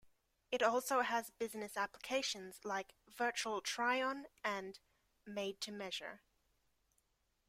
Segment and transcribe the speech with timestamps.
[0.49, 4.79] It also has business applications like "virtual-try on" and
[5.27, 6.21] "made to measure".